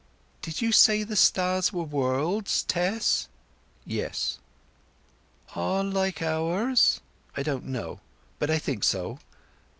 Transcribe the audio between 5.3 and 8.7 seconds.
"All like ours?" "I don't know; but I